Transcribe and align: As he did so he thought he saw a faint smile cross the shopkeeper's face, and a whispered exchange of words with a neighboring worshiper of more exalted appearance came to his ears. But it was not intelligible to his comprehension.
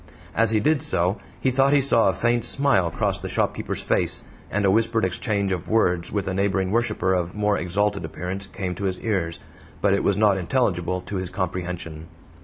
As 0.33 0.49
he 0.49 0.59
did 0.59 0.81
so 0.81 1.19
he 1.39 1.51
thought 1.51 1.73
he 1.73 1.79
saw 1.79 2.09
a 2.09 2.15
faint 2.15 2.43
smile 2.43 2.89
cross 2.89 3.19
the 3.19 3.29
shopkeeper's 3.29 3.81
face, 3.83 4.23
and 4.49 4.65
a 4.65 4.71
whispered 4.71 5.05
exchange 5.05 5.51
of 5.51 5.69
words 5.69 6.11
with 6.11 6.27
a 6.27 6.33
neighboring 6.33 6.71
worshiper 6.71 7.13
of 7.13 7.35
more 7.35 7.55
exalted 7.55 8.03
appearance 8.03 8.47
came 8.47 8.73
to 8.73 8.85
his 8.85 8.99
ears. 9.01 9.37
But 9.79 9.93
it 9.93 10.03
was 10.03 10.17
not 10.17 10.39
intelligible 10.39 11.01
to 11.01 11.17
his 11.17 11.29
comprehension. 11.29 12.07